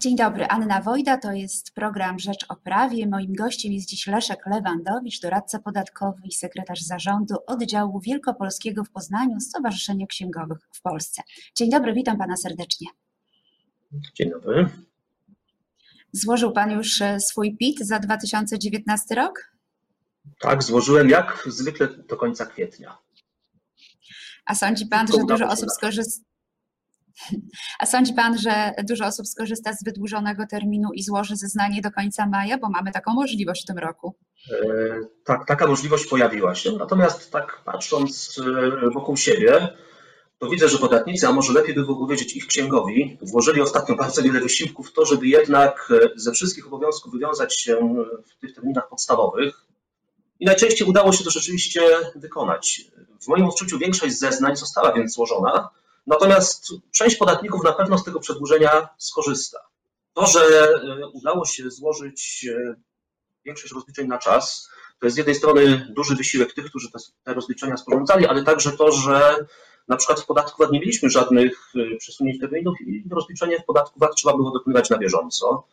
[0.00, 3.06] Dzień dobry, Anna Wojda, to jest program Rzecz o Prawie.
[3.06, 9.40] Moim gościem jest dziś Leszek Lewandowicz, doradca podatkowy i sekretarz zarządu oddziału wielkopolskiego w Poznaniu
[9.40, 11.22] Stowarzyszenia Księgowych w Polsce.
[11.54, 12.86] Dzień dobry, witam pana serdecznie.
[14.14, 14.68] Dzień dobry.
[16.12, 19.52] Złożył pan już e, swój PIT za 2019 rok?
[20.40, 22.98] Tak, złożyłem jak zwykle do końca kwietnia.
[24.46, 26.27] A sądzi pan, że dużo osób skorzysta?
[27.78, 32.26] A sądzi Pan, że dużo osób skorzysta z wydłużonego terminu i złoży zeznanie do końca
[32.26, 34.14] maja, bo mamy taką możliwość w tym roku?
[34.52, 36.72] E, tak, taka możliwość pojawiła się.
[36.72, 38.40] Natomiast tak patrząc
[38.86, 39.68] e, wokół siebie,
[40.38, 44.22] to widzę, że podatnicy, a może lepiej by było powiedzieć ich księgowi, włożyli ostatnio bardzo
[44.22, 48.88] wiele wysiłków w to, żeby jednak e, ze wszystkich obowiązków wywiązać się w tych terminach
[48.88, 49.54] podstawowych.
[50.40, 51.80] I najczęściej udało się to rzeczywiście
[52.16, 52.80] wykonać.
[53.20, 55.68] W moim odczuciu większość zeznań została więc złożona,
[56.08, 59.58] Natomiast część podatników na pewno z tego przedłużenia skorzysta.
[60.12, 62.74] To, że e, udało się złożyć e,
[63.44, 64.68] większość rozliczeń na czas,
[65.00, 66.88] to jest z jednej strony duży wysiłek tych, którzy
[67.24, 69.46] te, rozliczenia sporządzali, ale także to, że
[69.88, 74.00] na przykład w podatku VAT nie mieliśmy żadnych e, przesunięć terminów i rozliczenie w podatku
[74.00, 75.66] VAT trzeba było dokonywać na bieżąco.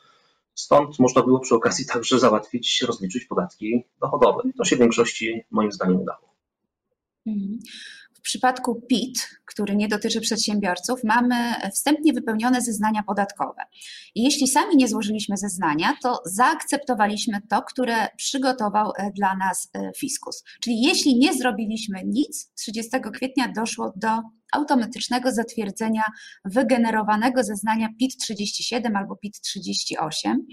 [0.55, 4.49] Stąd można było przy okazji także załatwić, rozliczyć podatki dochodowe.
[4.49, 6.35] I to się w większości moim zdaniem udało.
[8.25, 11.35] Przypadku PIT, który nie dotyczy przedsiębiorców, mamy
[11.73, 13.61] wstępnie wypełnione zeznania podatkowe.
[14.15, 19.91] I jeśli sami nie złożyliśmy zeznania, to zaakceptowaliśmy to, które przygotował e, dla nas e,
[19.97, 20.43] fiskus.
[20.61, 24.09] Czyli jeśli nie zrobiliśmy nic, 30 kwietnia doszło do
[24.53, 26.03] automatycznego zatwierdzenia
[26.45, 30.47] wygenerowanego zeznania PIT 37 albo PIT 38.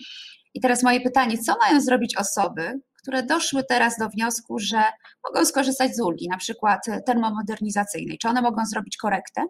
[0.55, 4.83] I teraz moje pytanie, co mają zrobić osoby, które doszły teraz do wniosku, że
[5.29, 8.19] mogą skorzystać z ulgi, na przykład termomodernizacyjnej.
[8.19, 9.47] Czy one mogą zrobić korektę?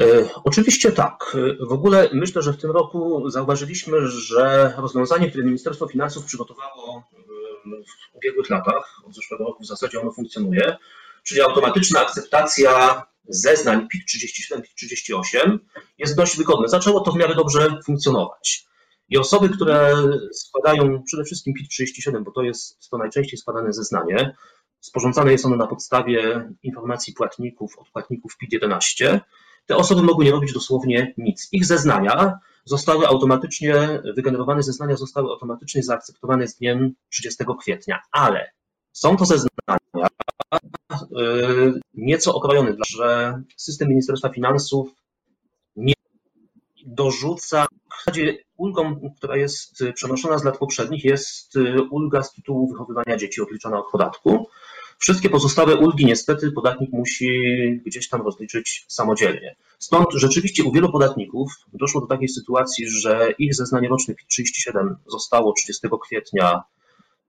[0.00, 0.04] E,
[0.44, 1.36] oczywiście tak.
[1.68, 7.08] W ogóle myślę, że w tym roku zauważyliśmy, że rozwiązanie, które Ministerstwo Finansów przygotowało
[8.12, 10.76] w ubiegłych latach, od zeszłego roku w zasadzie ono funkcjonuje,
[11.22, 15.58] czyli automatyczna akceptacja zeznań PIT 37, PIT 38
[15.98, 16.68] jest dość wygodne.
[16.68, 18.66] Zaczęło to w miarę dobrze funkcjonować.
[19.08, 19.94] I osoby, które
[20.32, 24.36] składają przede wszystkim PIT-37, bo to jest to najczęściej składane zeznanie,
[24.80, 29.20] sporządzane jest ono na podstawie informacji płatników od płatników PIT-11,
[29.66, 31.48] te osoby mogły nie robić dosłownie nic.
[31.52, 38.50] Ich zeznania zostały automatycznie, wygenerowane zeznania zostały automatycznie zaakceptowane z dniem 30 kwietnia, ale
[38.92, 40.08] są to zeznania
[41.10, 44.88] yy, nieco okrojone, że system Ministerstwa Finansów
[46.86, 52.68] dorzuca w zasadzie ulgą, która jest przenoszona z lat poprzednich, jest y, ulga z tytułu
[52.68, 54.48] wychowywania dzieci odliczona od podatku.
[54.98, 57.28] Wszystkie pozostałe ulgi niestety podatnik musi
[57.86, 59.56] gdzieś tam rozliczyć samodzielnie.
[59.78, 65.52] Stąd rzeczywiście u wielu podatników doszło do takiej sytuacji, że ich zeznanie roczne PIT-37 zostało
[65.52, 66.62] 30 kwietnia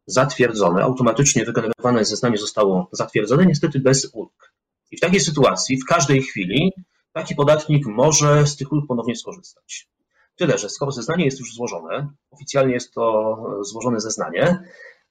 [0.06, 4.53] zatwierdzone, automatycznie wygenerowane zeznanie zostało zatwierdzone, niestety bez ulg.
[4.91, 6.73] I w takiej sytuacji w każdej chwili
[7.17, 9.89] taki podatnik może z tych ulg ponownie skorzystać.
[10.35, 14.59] Tyle, że skoro zeznanie jest już złożone, oficjalnie jest to złożone zeznanie,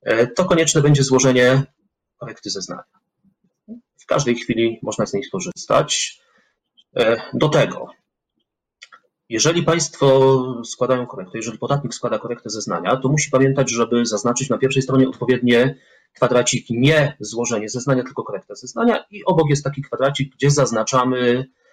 [0.03, 1.63] e, to konieczne będzie złożenie
[2.17, 2.85] korekty zeznania.
[3.99, 6.21] W każdej chwili można z niej skorzystać.
[6.97, 7.87] E, do tego,
[9.29, 14.59] jeżeli Państwo składają korektę, jeżeli podatnik składa korektę zeznania, to musi pamiętać, żeby zaznaczyć na
[14.59, 15.79] pierwszej stronie odpowiednie
[16.13, 21.66] kwadraciki, nie złożenie zeznania, tylko korektę zeznania i obok jest taki kwadracik, gdzie zaznaczamy E,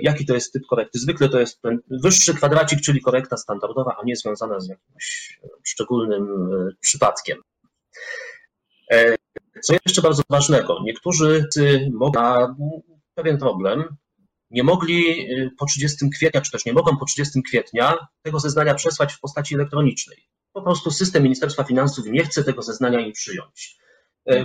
[0.00, 0.98] jaki to jest typ korekty.
[0.98, 5.48] Zwykle to jest ten wyższy kwadracik, czyli korekta standardowa, a nie związana z jakimś e,
[5.62, 7.38] szczególnym e, przypadkiem.
[9.62, 11.48] Co jeszcze bardzo ważnego, niektórzy
[11.92, 12.22] mogą
[13.14, 13.84] pewien problem,
[14.50, 15.28] nie mogli
[15.58, 19.54] po 30 kwietnia, czy też nie mogą po 30 kwietnia tego zeznania przesłać w postaci
[19.54, 20.18] elektronicznej.
[20.52, 23.81] Po prostu system Ministerstwa Finansów nie chce tego zeznania im przyjąć.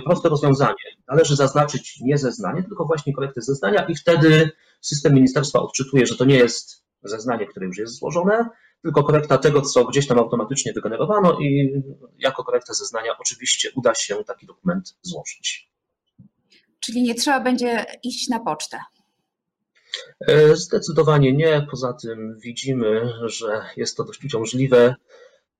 [0.04, 0.74] Proste rozwiązanie.
[1.08, 4.50] Należy zaznaczyć nie zeznanie, tylko właśnie korektę zeznania i wtedy
[4.80, 8.48] system ministerstwa odczytuje, że to nie jest zeznanie, które już jest złożone,
[8.82, 11.72] tylko korekta tego, co gdzieś tam automatycznie wygenerowano i
[12.18, 15.70] jako korekta zeznania oczywiście uda się taki dokument złożyć.
[16.80, 18.78] Czyli nie trzeba będzie iść na pocztę.
[20.20, 21.66] E, zdecydowanie nie.
[21.70, 24.94] Poza tym widzimy, że jest to dość uciążliwe.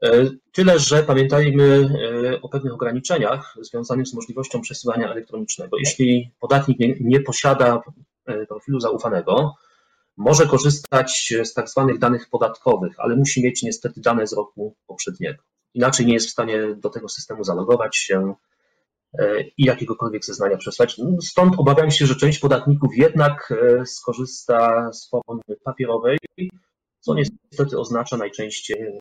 [0.03, 1.91] E, tyle, że pamiętajmy
[2.35, 5.77] e, o pewnych ograniczeniach związanych z możliwością przesyłania elektronicznego.
[5.79, 7.83] Jeśli podatnik nie, nie posiada
[8.29, 9.55] E, profilu zaufanego,
[10.17, 15.43] może korzystać z tak zwanych danych podatkowych, ale musi mieć niestety dane z roku poprzedniego.
[15.75, 18.35] Inaczej nie jest w stanie do tego systemu zalogować się
[19.57, 20.97] i jakiegokolwiek zeznania przesłać.
[21.23, 23.55] Stąd obawiam się, że część podatników jednak
[23.85, 26.19] skorzysta z formy papierowej,
[27.01, 28.99] co niestety oznacza najczęściej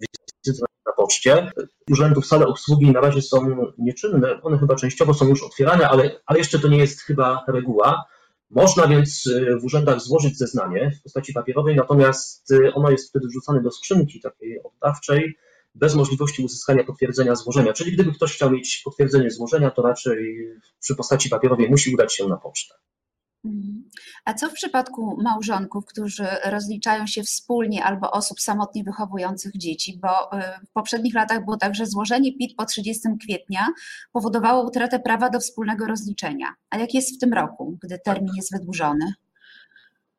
[0.00, 1.50] wizytę na poczcie.
[1.90, 6.38] Urzędy wcale obsługi na razie są nieczynne, one chyba częściowo są już otwierane, ale, ale
[6.38, 8.04] jeszcze to nie jest chyba reguła.
[8.50, 13.28] Można więc y, w urzędach złożyć zeznanie w postaci papierowej, natomiast y, ono jest wtedy
[13.28, 15.36] wrzucane do skrzynki takiej oddawczej
[15.74, 17.72] bez możliwości uzyskania potwierdzenia złożenia.
[17.72, 20.48] Czyli gdyby ktoś chciał mieć potwierdzenie złożenia, to raczej
[20.80, 22.74] przy postaci papierowej musi udać się na pocztę.
[23.44, 23.84] Mhm.
[24.24, 29.98] A co w przypadku małżonków, którzy rozliczają się wspólnie albo osób samotnie wychowujących dzieci?
[30.02, 33.66] Bo y, w poprzednich latach było tak, że złożenie PIT po 30 kwietnia
[34.12, 36.46] powodowało utratę prawa do wspólnego rozliczenia.
[36.70, 39.14] A jak jest w tym roku, gdy termin jest wydłużony?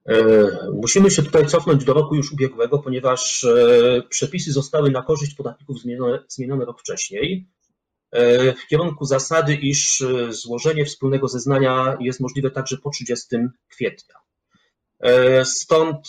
[0.09, 0.15] E,
[0.73, 5.81] musimy się tutaj cofnąć do roku już ubiegłego, ponieważ e, przepisy zostały na korzyść podatników
[5.81, 7.47] zmienione, zmienione rok wcześniej.
[8.15, 13.27] E, w kierunku zasady, iż e, złożenie wspólnego zeznania jest możliwe także po 30
[13.69, 14.15] kwietnia.
[14.99, 16.07] E, stąd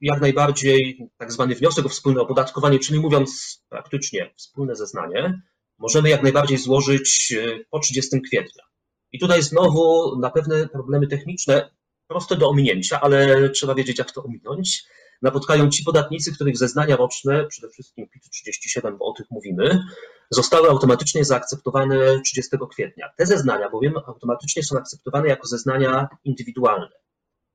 [0.00, 5.42] jak najbardziej tak zwany wniosek o wspólne opodatkowanie, czyli mówiąc praktycznie wspólne zeznanie,
[5.78, 7.34] możemy jak najbardziej złożyć
[7.70, 8.64] po 30 kwietnia.
[9.12, 11.70] I tutaj znowu na pewne problemy techniczne,
[12.06, 14.84] proste do ominięcia, ale trzeba wiedzieć, jak to ominąć
[15.22, 19.84] napotkają ci podatnicy, których zeznania roczne, przede wszystkim PIT 37, bo o tych mówimy,
[20.30, 23.08] zostały automatycznie zaakceptowane 30 kwietnia.
[23.16, 26.88] Te zeznania bowiem automatycznie są akceptowane jako zeznania indywidualne.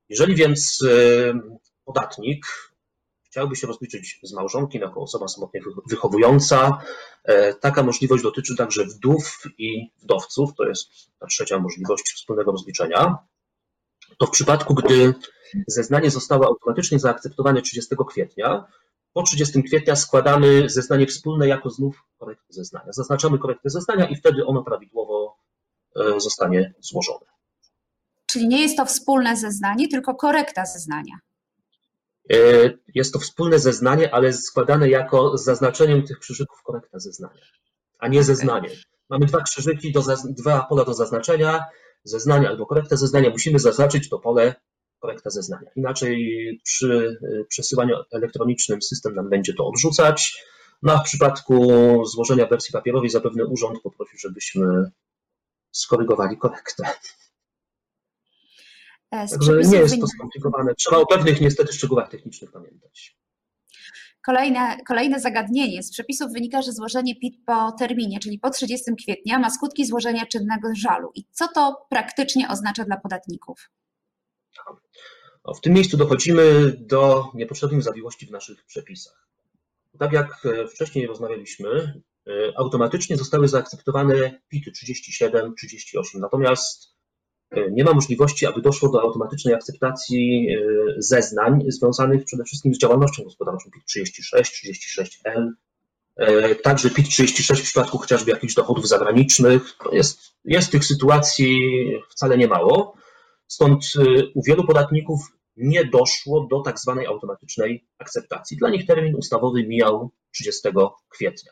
[0.10, 0.80] Jeżeli więc
[1.86, 2.46] podatnik
[3.38, 6.82] chciałby się rozliczyć z małżonkiem jako osoba samotnie wychowująca,
[7.24, 13.18] e, taka możliwość dotyczy także wdów i wdowców, to jest ta trzecia możliwość wspólnego rozliczenia.
[14.18, 15.14] To w przypadku, gdy
[15.68, 18.66] zeznanie zostało automatycznie zaakceptowane 30 kwietnia,
[19.14, 22.94] po 30 kwietnia składamy zeznanie wspólne jako znów korektę zeznania.
[22.94, 25.38] Zaznaczamy korektę zeznania i wtedy ono prawidłowo
[25.96, 27.26] e, zostanie złożone.
[28.26, 31.14] Czyli nie jest to wspólne zeznanie, tylko korekta zeznania.
[32.34, 32.38] E,
[32.96, 37.42] jest to wspólne zeznanie, ale składane jako z zaznaczeniem tych krzyżyków korekta zeznania,
[38.00, 38.70] a nie zeznanie.
[39.10, 41.66] Mamy dwa krzyżyki, do, dwa pola do zaznaczenia,
[42.04, 43.30] zeznania albo korekta zeznania.
[43.30, 44.56] Musimy zaznaczyć to pole
[45.00, 45.70] korekta zeznania.
[45.76, 50.44] Inaczej przy y, przesyłaniu elektronicznym system nam będzie to odrzucać.
[50.82, 51.56] No a w przypadku
[52.06, 54.92] złożenia wersji papierowej zapewne urząd poprosi, żebyśmy
[55.72, 56.84] skorygowali korektę.
[59.12, 60.76] E, Także nie jest to skomplikowane.
[60.76, 63.18] Trzeba o pewnych niestety szczegółach technicznych pamiętać.
[64.28, 65.84] Kolejne, kolejne zagadnienie.
[65.84, 70.26] Z przepisów wynika, że złożenie PIT po terminie, czyli po 30 kwietnia, ma skutki złożenia
[70.26, 71.12] czynnego żalu.
[71.16, 73.70] I co to praktycznie oznacza dla podatników?
[75.58, 79.28] W tym miejscu dochodzimy do niepotrzebnych zawiłości w naszych przepisach.
[80.00, 86.97] Tak jak e, wcześniej rozmawialiśmy, e, automatycznie zostały zaakceptowane PIT 37, 38, natomiast
[87.72, 90.48] nie ma możliwości, aby doszło do automatycznej akceptacji
[90.98, 94.64] zeznań związanych przede wszystkim z działalnością gospodarczą PIT 36,
[95.00, 95.52] 36L,
[96.64, 99.76] także PIT 36 w przypadku chociażby jakichś dochodów zagranicznych.
[99.92, 101.72] Jest, jest tych sytuacji
[102.10, 102.94] wcale nie mało.
[103.48, 103.84] Stąd
[104.36, 105.20] u wielu podatników
[105.58, 108.58] nie doszło do tak zwanej automatycznej akceptacji.
[108.58, 110.70] Dla nich termin ustawowy mijał 30
[111.10, 111.52] kwietnia.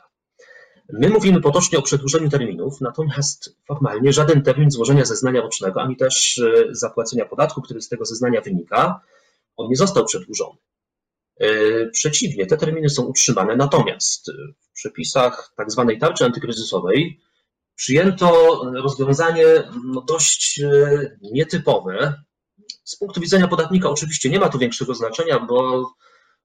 [0.94, 6.38] My mówimy potocznie o przedłużeniu terminów, natomiast formalnie żaden termin złożenia zeznania rocznego, ani też
[6.38, 9.02] y, zapłacenia podatku, który z tego zeznania wynika,
[9.58, 10.58] on nie został przedłużony.
[11.42, 17.20] Y, przeciwnie, te terminy są utrzymane, natomiast w przepisach tak zwanej tarczy antykryzysowej
[17.76, 19.46] przyjęto rozwiązanie
[19.84, 22.24] no, dość e, nietypowe.
[22.84, 25.90] Z punktu widzenia podatnika oczywiście nie ma to większego znaczenia, bo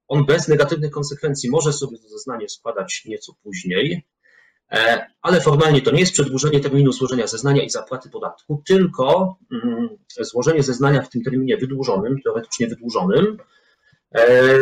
[0.09, 4.03] on bez negatywnych konsekwencji może sobie to zeznanie składać nieco później, e,
[5.23, 9.89] ale formalnie to nie jest przedłużenie terminu złożenia zeznania i zapłaty podatku, tylko mm,
[10.21, 13.39] złożenie zeznania w tym terminie wydłużonym, teoretycznie wydłużonym,
[14.15, 14.59] e,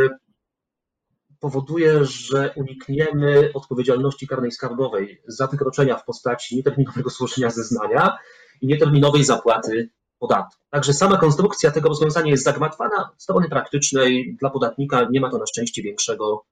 [1.40, 8.18] powoduje, że unikniemy odpowiedzialności karnej skarbowej za wykroczenia w postaci nieterminowego złożenia zeznania
[8.60, 10.62] i nieterminowej zapłaty podatku.
[10.70, 13.10] Także sama konstrukcja tego rozwiązania jest zagmatwana.
[13.16, 16.44] Z strony praktycznej dla podatnika nie ma to na szczęście większego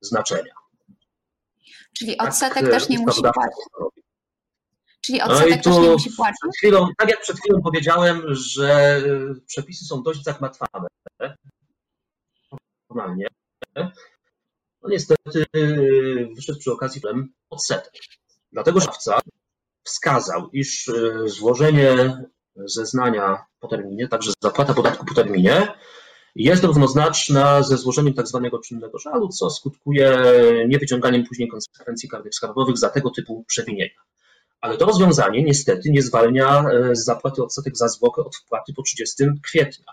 [0.00, 0.63] znaczenia.
[1.98, 3.64] Czyli tak, odsetek tak, też nie musi płacić.
[5.00, 6.38] Czyli no odsetek no też nie musi płacić.
[6.58, 9.02] Chwilą, tak jak przed chwilą powiedziałem, że
[9.46, 10.88] przepisy są dość zagmatwane
[12.88, 13.28] formalnie
[14.84, 15.44] no niestety
[16.36, 17.92] wyszedł przy okazji problem odsetek.
[18.52, 19.20] Dlatego szafca
[19.84, 22.16] wskazał, iż e, złożenie
[22.56, 25.68] zeznania po terminie, także zapłata podatku po terminie,
[26.34, 30.24] jest równoznaczna ze złożeniem tak zwanego czynnego żalu, co skutkuje
[30.68, 34.00] niewyciąganiem później konsekwencji karnych skarbowych za tego typu przewinienia.
[34.60, 38.82] Ale to rozwiązanie niestety nie zwalnia z e, zapłaty odsetek za zwłokę od wpłaty po
[38.82, 39.92] 30 kwietnia.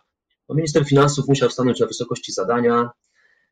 [0.50, 2.90] No, minister finansów musiał stanąć na wysokości zadania.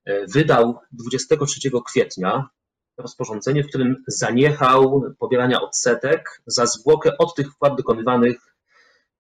[0.05, 2.49] E, wydał 23 kwietnia
[2.97, 8.55] rozporządzenie, w którym zaniechał pobierania odsetek za zwłokę od tych wpłat dokonywanych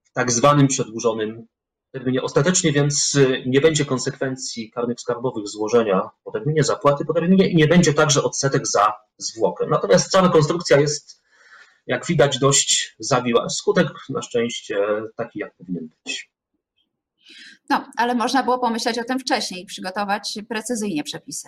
[0.03, 1.47] w tak zwanym przedłużonym.
[2.21, 7.55] Ostatecznie więc y, nie będzie konsekwencji karnych skarbowych złożenia po terminie, zapłaty po terminie i
[7.55, 9.67] nie będzie także odsetek za zwłokę.
[9.69, 11.21] Natomiast cała konstrukcja jest,
[11.87, 13.49] jak widać, dość zawiła.
[13.49, 14.77] Skutek na szczęście
[15.15, 16.31] taki, jak powinien być.
[17.69, 21.47] No, ale można było pomyśleć o tym wcześniej i przygotować precyzyjnie przepisy.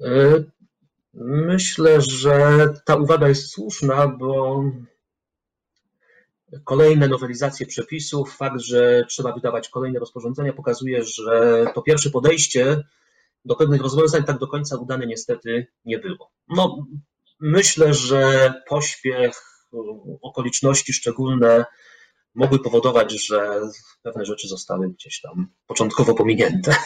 [0.00, 0.44] Y,
[1.24, 4.62] myślę, że ta uwaga jest słuszna, bo
[6.64, 12.82] kolejne nowelizacje przepisów, fakt, że trzeba wydawać kolejne rozporządzenia, pokazuje, że to pierwsze podejście
[13.44, 16.32] do pewnych rozwiązań tak do końca udane niestety nie było.
[16.48, 16.86] No,
[17.40, 19.42] myślę, że pośpiech,
[20.22, 21.64] okoliczności szczególne
[22.34, 23.60] mogły powodować, że
[24.02, 26.76] pewne rzeczy zostały gdzieś tam początkowo pominięte.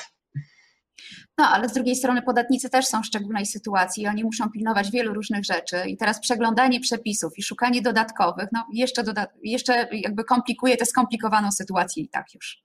[1.38, 4.90] No, ale z drugiej strony podatnicy też są w szczególnej sytuacji i oni muszą pilnować
[4.90, 10.25] wielu różnych rzeczy i teraz przeglądanie przepisów i szukanie dodatkowych, no jeszcze, doda jeszcze jakby
[10.25, 12.62] komplikuje tę skomplikowaną sytuację i tak już.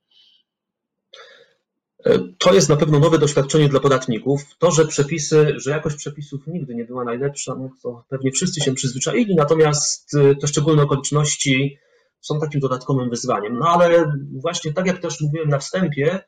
[2.38, 4.42] To jest na pewno nowe doświadczenie dla podatników.
[4.58, 8.74] To, że przepisy, że jakość przepisów nigdy nie była najlepsza, no to pewnie wszyscy się
[8.74, 11.78] przyzwyczaili, natomiast y, te szczególne okoliczności
[12.20, 13.58] są takim dodatkowym wyzwaniem.
[13.58, 16.20] No ale właśnie tak jak też mówiłem na wstępie,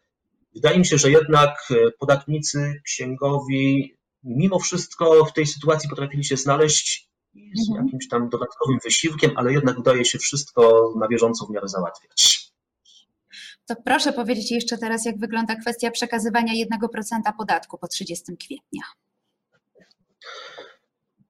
[0.54, 6.36] Wydaje mi się, że jednak e, podatnicy księgowi mimo wszystko w tej sytuacji potrafili się
[6.36, 7.08] znaleźć
[7.54, 7.86] z mhm.
[7.86, 12.48] jakimś tam dodatkowym wysiłkiem, ale jednak udaje się wszystko na bieżąco w miarę załatwiać.
[13.66, 18.82] To proszę powiedzieć jeszcze teraz, jak wygląda kwestia przekazywania 1% podatku po 30 kwietnia.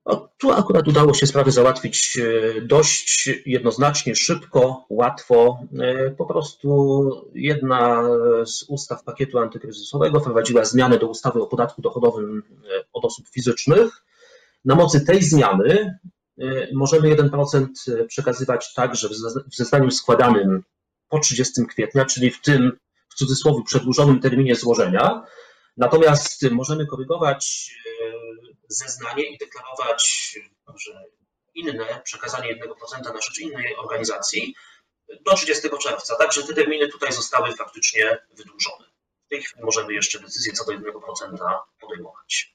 [0.08, 5.60] No, tu akurat udało się sprawy załatwić e, dość jednoznacznie, szybko, łatwo.
[5.78, 8.02] E, po prostu jedna
[8.44, 14.04] z ustaw pakietu antykryzysowego wprowadziła zmianę do ustawy o podatku dochodowym e, od osób fizycznych.
[14.64, 15.98] Na mocy tej zmiany
[16.72, 17.66] możemy 1%
[18.06, 19.08] przekazywać także
[19.50, 20.62] w zeznaniu składanym
[21.08, 22.72] po 30 kwietnia, czyli w tym
[23.08, 25.24] w cudzysłowie przedłużonym terminie złożenia.
[25.76, 27.74] Natomiast możemy korygować
[28.68, 30.34] zeznanie i deklarować
[30.76, 31.04] że
[31.54, 34.54] inne przekazanie 1% na rzecz innej organizacji
[35.26, 36.16] do 30 czerwca.
[36.16, 38.84] Także te terminy tutaj zostały faktycznie wydłużone.
[39.26, 42.54] W tej chwili możemy jeszcze decyzję co do 1% podejmować.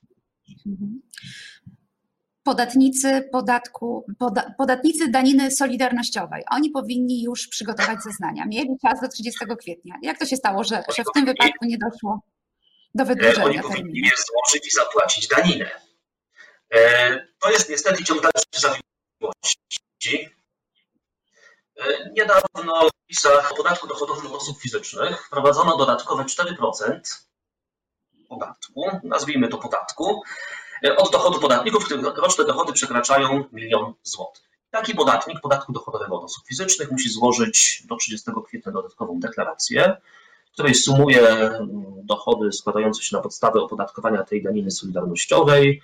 [2.44, 8.46] Podatnicy podatku, poda, podatnicy daniny solidarnościowej, oni powinni już przygotować zeznania.
[8.46, 9.96] Mieli czas do 30 kwietnia.
[10.02, 12.20] Jak to się stało, że, że w tym wypadku nie doszło
[12.96, 15.83] do wydłużenia Oni powinni je złożyć i zapłacić daninę.
[16.74, 18.46] E, to jest niestety ciąg dalszy
[19.22, 20.30] zawiłości.
[21.78, 27.00] E, niedawno w pisach o podatku dochodowym od osób fizycznych wprowadzono dodatkowe 4%
[28.30, 30.22] podatku, nazwijmy to podatku,
[30.86, 34.44] e, od dochodu podatników, których roczne dochody przekraczają milion złotych.
[34.72, 39.98] Taki podatnik podatku dochodowego od osób fizycznych musi złożyć do 30 kwietnia dodatkową deklarację,
[40.50, 41.70] w której sumuje mm,
[42.04, 45.82] dochody składające się na podstawę opodatkowania tej daniny solidarnościowej,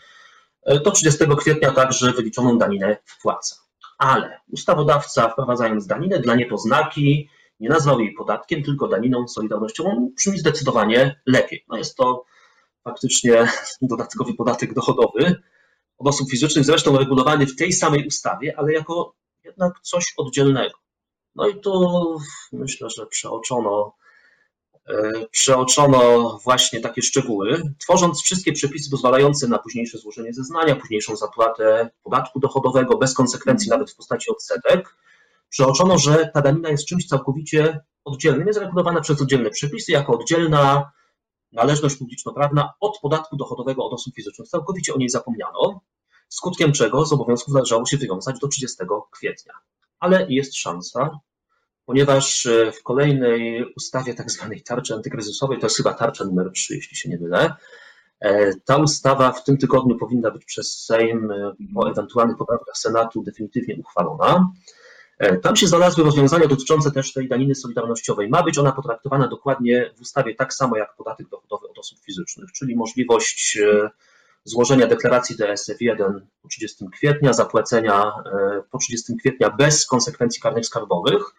[0.66, 3.56] do 30 kwietnia także wyliczoną daninę wpłaca.
[3.98, 10.12] Ale ustawodawca wprowadzając daninę dla niepoznaki nie nazwał jej podatkiem, tylko daniną solidarnościową.
[10.16, 11.66] Brzmi zdecydowanie lepiej.
[11.70, 12.26] No jest to
[12.84, 13.48] faktycznie
[13.82, 15.42] dodatkowy podatek dochodowy
[15.98, 20.78] od osób fizycznych, zresztą regulowany w tej samej ustawie, ale jako jednak coś oddzielnego.
[21.36, 22.16] No i tu
[22.52, 23.99] myślę, że przeoczono E,
[25.32, 32.40] przeoczono właśnie takie szczegóły, tworząc wszystkie przepisy pozwalające na późniejsze złożenie zeznania, późniejszą zapłatę podatku
[32.40, 34.96] dochodowego bez konsekwencji nawet w postaci odsetek.
[35.50, 40.92] Przeoczono, że ta danina jest czymś całkowicie oddzielnym, jest regulowana przez oddzielne przepisy jako oddzielna
[41.52, 44.48] należność publiczno-prawna od podatku dochodowego od osób fizycznych.
[44.48, 45.82] Całkowicie o niej zapomniano,
[46.30, 48.78] skutkiem czego z obowiązków należało się wywiązać do 30
[49.12, 49.54] kwietnia.
[50.00, 51.20] Ale jest szansa,
[51.90, 56.76] ponieważ e, w kolejnej ustawie tak zwanej tarczy antykryzysowej, to jest chyba tarcza numer 3,
[56.76, 57.54] jeśli się nie mylę,
[58.20, 63.24] e, ta ustawa w tym tygodniu powinna być przez Sejm e, po ewentualnych poprawkach Senatu
[63.24, 64.52] definitywnie uchwalona.
[65.42, 68.30] Tam się znalazły rozwiązania dotyczące też tej daniny solidarnościowej.
[68.30, 72.52] Ma być ona potraktowana dokładnie w ustawie tak samo jak podatek dochodowy od osób fizycznych,
[72.52, 73.60] czyli możliwość
[74.44, 78.12] złożenia deklaracji DSF-1 po 30 kwietnia, zapłacenia
[78.72, 81.34] po 30 kwietnia bez konsekwencji karnych skarbowych.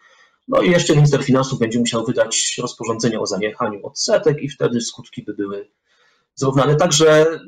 [0.51, 5.23] No i jeszcze minister finansów będzie musiał wydać rozporządzenie o zaniechaniu odsetek i wtedy skutki
[5.23, 5.71] by były
[6.35, 6.75] zrównane.
[6.75, 7.39] Także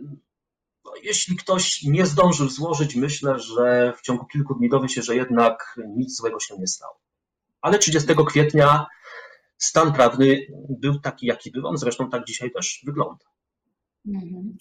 [0.86, 5.16] no, jeśli ktoś nie zdążył złożyć, myślę, że w ciągu kilku dni dowie się, że
[5.16, 7.00] jednak nic złego się nie stało.
[7.62, 8.86] Ale 30 kwietnia
[9.58, 10.38] stan prawny
[10.70, 13.26] był taki, jaki był, on zresztą tak dzisiaj też wygląda.
[14.08, 14.58] Mhm.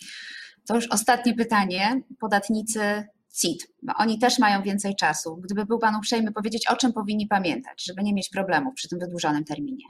[0.66, 2.02] To już ostatnie pytanie.
[2.20, 5.36] Podatnicy CIT, bo oni też mają więcej czasu.
[5.36, 8.98] Gdyby był Pan uprzejmy powiedzieć, o czym powinni pamiętać, żeby nie mieć problemów przy tym
[8.98, 9.84] wydłużonym terminie.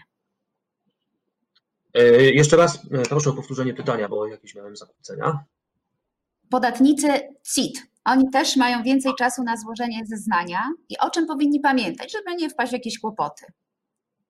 [1.95, 5.45] E, jeszcze raz e, proszę o powtórzenie pytania, bo jakieś miałem zakłócenia.
[6.51, 7.09] Podatnicy
[7.55, 12.37] CIT, oni też mają więcej czasu na złożenie zeznania i o czym powinni pamiętać, żeby
[12.37, 13.45] nie wpaść w jakieś kłopoty.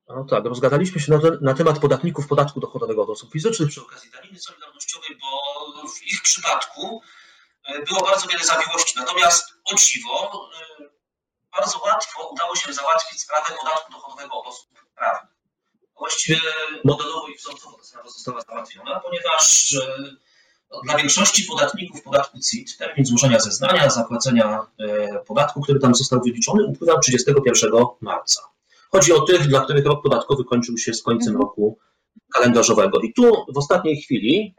[0.08, 4.10] No tak, rozgadaliśmy się na, na, temat podatników podatku dochodowego od osób fizycznych przy okazji
[4.10, 7.00] daniny solidarnościowej, bo w ich przypadku
[7.88, 8.94] było bardzo wiele zawiłości.
[8.96, 10.40] Natomiast o dziwo,
[11.56, 15.32] bardzo łatwo udało się załatwić sprawę podatku dochodowego od osób prawnych.
[15.98, 16.40] Właściwie
[16.84, 19.74] modelowo i wzorcowo ta sprawa została załatwiona, ponieważ
[20.84, 26.66] dla większości podatników podatku CIT termin złożenia zeznania, zapłacenia e, podatku, który tam został wyliczony,
[26.66, 28.42] upływał 31 marca.
[28.92, 31.42] Chodzi o tych, dla których rok podatkowy kończył się z końcem mhm.
[31.42, 31.78] roku
[32.34, 33.00] kalendarzowego.
[33.00, 34.54] I tu w ostatniej chwili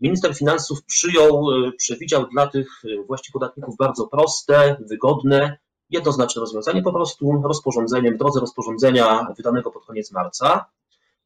[0.00, 5.58] minister finansów przyjął, e, przewidział dla tych e, właści podatników bardzo proste, wygodne,
[5.90, 10.64] jednoznaczne rozwiązanie, po prostu rozporządzeniem, w drodze rozporządzenia wydanego pod koniec marca,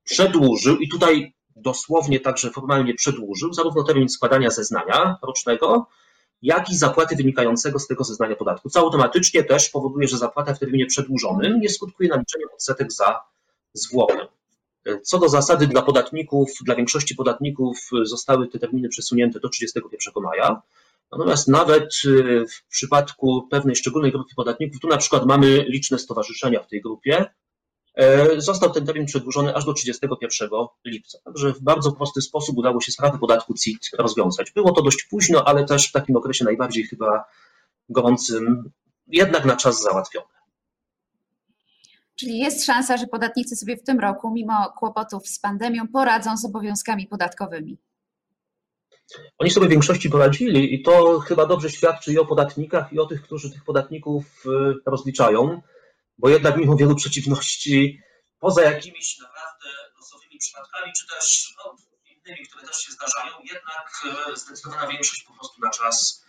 [0.04, 5.86] przedłużył i tutaj dosłownie także formalnie przedłużył zarówno termin składania zeznania rocznego,
[6.42, 10.58] jak i zapłaty wynikającego z tego zeznania podatku, co automatycznie też powoduje, że zapłata w
[10.58, 13.20] terminie przedłużonym nie skutkuje naliczeniem odsetek za
[13.72, 14.26] zwłokę.
[15.02, 20.62] Co do zasady dla podatników, dla większości podatników zostały te terminy przesunięte do 31 maja.
[21.12, 21.94] Natomiast nawet
[22.50, 27.26] w przypadku pewnej szczególnej grupy podatników, tu na przykład mamy liczne stowarzyszenia w tej grupie,
[27.94, 30.48] E, został ten termin przedłużony aż do 31
[30.84, 31.18] lipca.
[31.24, 34.50] Także w bardzo prosty sposób udało się sprawę podatku CIT rozwiązać.
[34.50, 37.24] Było to dość późno, ale też w takim okresie najbardziej chyba
[37.88, 38.70] gorącym,
[39.06, 40.39] jednak na czas załatwione.
[42.20, 46.44] Czyli jest szansa, że podatnicy sobie w tym roku, mimo kłopotów z pandemią, poradzą z
[46.44, 47.78] obowiązkami podatkowymi.
[49.38, 53.06] Oni sobie w większości poradzili i to chyba dobrze świadczy i o podatnikach, i o
[53.06, 55.60] tych, którzy tych podatników e, rozliczają
[56.20, 58.02] bo jednak mimo wielu przeciwności,
[58.38, 64.36] poza jakimiś naprawdę losowymi przypadkami, czy też no, innymi, które też się zdarzają, jednak e,
[64.36, 66.24] zdecydowana większość po prostu na czas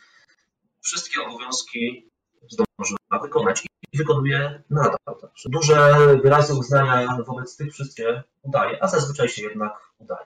[0.81, 2.11] wszystkie obowiązki
[2.49, 4.97] zdążyła wykonać i wykonuje nadal.
[5.45, 10.25] Duże wyrazy uznania wobec tych wszystkie udaje, a zazwyczaj się jednak udaje.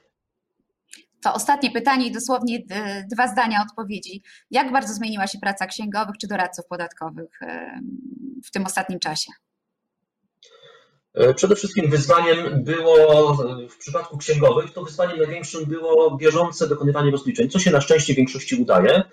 [1.23, 2.59] To ostatnie pytanie i dosłownie
[3.11, 4.23] dwa zdania odpowiedzi.
[4.51, 7.79] Jak bardzo zmieniła się praca księgowych czy doradców podatkowych e,
[8.43, 9.31] w tym ostatnim czasie?
[11.13, 13.33] E, przede wszystkim wyzwaniem było
[13.69, 18.17] w przypadku księgowych, to wyzwaniem największym było bieżące dokonywanie rozliczeń, co się na szczęście w
[18.17, 19.03] większości udaje.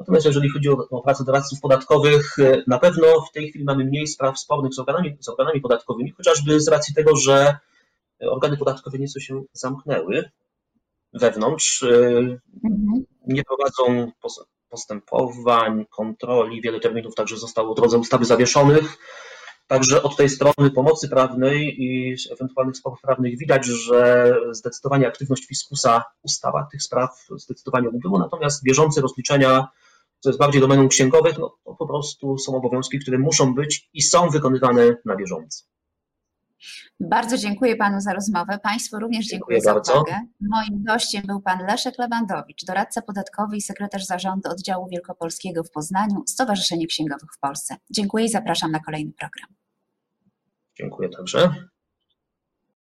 [0.00, 3.84] Natomiast jeżeli chodzi o, o pracę doradców podatkowych, e, na pewno w tej chwili mamy
[3.84, 7.58] mniej spraw spornych z organami, z organami podatkowymi, chociażby z racji tego, że
[8.20, 10.30] organy podatkowe nieco się zamknęły
[11.12, 11.86] wewnątrz, e,
[12.64, 13.04] mhm.
[13.26, 14.12] nie prowadzą
[14.68, 18.98] postępowań, kontroli, wiele terminów także zostało w drodze ustawy zawieszonych.
[19.66, 26.04] Także od tej strony pomocy prawnej i ewentualnych sporów prawnych widać, że zdecydowanie aktywność fiskusa
[26.22, 29.68] ustawa tych spraw zdecydowanie ubyło, natomiast bieżące rozliczenia,
[30.20, 34.02] co jest bardziej domeną księgowych, no to po prostu są obowiązki, które muszą być i
[34.02, 35.64] są wykonywane na bieżąco.
[37.00, 38.58] Bardzo dziękuję Panu za rozmowę.
[38.62, 40.20] Państwu również dziękuję, dziękuję za uwagę.
[40.40, 46.22] Moim gościem był Pan Leszek Lewandowicz, doradca podatkowy i sekretarz zarządu oddziału wielkopolskiego w Poznaniu,
[46.26, 47.76] Stowarzyszenie Księgowych w Polsce.
[47.90, 49.56] Dziękuję i zapraszam na kolejny program.
[50.78, 51.69] Dziękuję także.